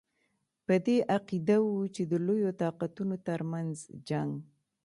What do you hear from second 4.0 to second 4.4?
جنګ.